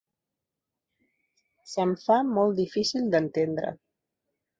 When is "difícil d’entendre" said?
2.61-3.75